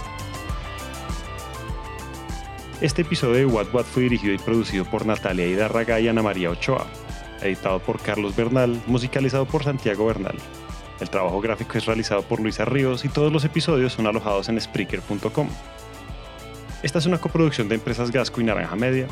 Este 2.80 3.02
episodio 3.02 3.36
de 3.36 3.46
What 3.46 3.72
What 3.72 3.84
fue 3.84 4.02
dirigido 4.02 4.34
y 4.34 4.38
producido 4.38 4.84
por 4.84 5.06
Natalia 5.06 5.47
Hidarraga 5.47 6.00
y 6.00 6.08
Ana 6.08 6.25
María 6.25 6.50
Ochoa, 6.50 6.88
editado 7.40 7.78
por 7.78 8.00
Carlos 8.00 8.34
Bernal, 8.34 8.82
musicalizado 8.88 9.47
por 9.47 9.62
Santiago 9.62 10.04
Bernal. 10.04 10.34
El 10.99 11.10
trabajo 11.10 11.40
gráfico 11.40 11.78
es 11.78 11.86
realizado 11.86 12.23
por 12.23 12.40
Luisa 12.40 12.64
Ríos 12.64 13.04
y 13.04 13.08
todos 13.08 13.32
los 13.32 13.44
episodios 13.44 13.92
son 13.92 14.08
alojados 14.08 14.49
en 14.49 14.60
Spreaker.com. 14.60 15.49
Esta 16.82 17.00
es 17.00 17.06
una 17.06 17.19
coproducción 17.19 17.69
de 17.69 17.75
Empresas 17.75 18.12
Gasco 18.12 18.41
y 18.41 18.45
Naranja 18.45 18.76
Media. 18.76 19.08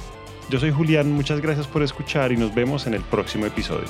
Yo 0.48 0.61
soy 0.61 0.70
Julián, 0.70 1.11
muchas 1.11 1.40
gracias 1.40 1.66
por 1.66 1.83
escuchar 1.83 2.31
y 2.31 2.37
nos 2.37 2.55
vemos 2.55 2.87
en 2.87 2.94
el 2.94 3.02
próximo 3.02 3.46
episodio. 3.46 3.88